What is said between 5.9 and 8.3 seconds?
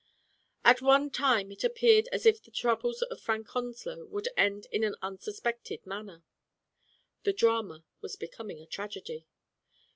ner. The drama was